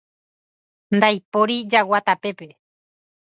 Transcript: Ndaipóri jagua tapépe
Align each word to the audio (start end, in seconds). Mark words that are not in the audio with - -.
Ndaipóri 0.97 1.57
jagua 1.71 1.99
tapépe 2.05 2.47